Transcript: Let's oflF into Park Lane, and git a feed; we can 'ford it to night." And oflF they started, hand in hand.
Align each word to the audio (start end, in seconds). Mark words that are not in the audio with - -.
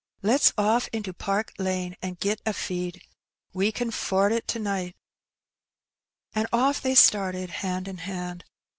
Let's 0.23 0.51
oflF 0.53 0.87
into 0.91 1.13
Park 1.13 1.53
Lane, 1.59 1.95
and 2.01 2.19
git 2.19 2.41
a 2.43 2.53
feed; 2.53 3.03
we 3.53 3.71
can 3.71 3.91
'ford 3.91 4.31
it 4.31 4.47
to 4.47 4.57
night." 4.57 4.95
And 6.33 6.49
oflF 6.49 6.81
they 6.81 6.95
started, 6.95 7.51
hand 7.51 7.87
in 7.87 7.97
hand. 7.99 8.43